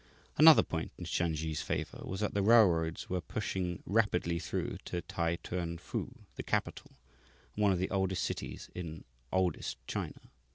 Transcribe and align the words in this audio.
Another 0.35 0.63
point 0.63 0.91
in 0.97 1.05
Shansi's 1.05 1.61
favour 1.61 2.01
was 2.03 2.21
that 2.21 2.33
the 2.33 2.41
railroads 2.41 3.07
were 3.07 3.21
pushing 3.21 3.83
rapidly 3.85 4.39
through 4.39 4.79
to 4.85 5.03
T'ai 5.03 5.37
Tuan 5.43 5.77
fu, 5.77 6.09
the 6.37 6.41
capital 6.41 6.97
(and 7.55 7.61
one 7.61 7.71
of 7.71 7.77
the 7.77 7.91
oldest 7.91 8.23
cities 8.23 8.71
in 8.73 9.03
oldest 9.31 9.77
China). 9.85 10.31